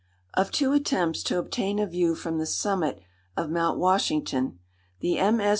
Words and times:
Of 0.33 0.49
two 0.49 0.73
attempts 0.73 1.21
to 1.25 1.37
obtain 1.37 1.77
a 1.77 1.85
view 1.85 2.15
from 2.15 2.39
the 2.39 2.47
summit 2.47 3.01
of 3.37 3.51
Mount 3.51 3.77
Washington, 3.77 4.57
the 4.99 5.21
MS. 5.31 5.49